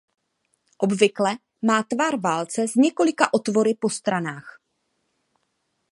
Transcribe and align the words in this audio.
Obvykle 0.77 1.37
má 1.61 1.83
tvar 1.83 2.19
válce 2.19 2.67
s 2.67 2.75
několika 2.75 3.33
otvory 3.33 3.73
po 3.73 3.89
stranách. 3.89 4.59